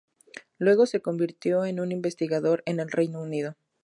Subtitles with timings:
[0.57, 3.55] Luego se convirtió en investigador en el Reino Unido.